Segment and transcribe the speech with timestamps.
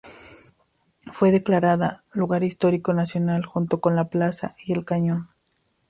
[1.11, 5.29] Fue declarada Lugar Histórico Nacional junto con la plaza y el cañón.